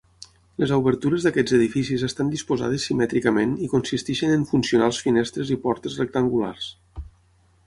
Les 0.61 0.71
obertures 0.77 1.27
d'aquests 1.27 1.55
edificis 1.57 2.05
estan 2.07 2.31
disposades 2.35 2.87
simètricament 2.91 3.53
i 3.67 3.71
consisteixen 3.77 4.35
en 4.39 4.49
funcionals 4.55 5.05
finestres 5.07 5.57
i 5.59 5.63
portes 5.69 6.03
rectangulars. 6.05 6.73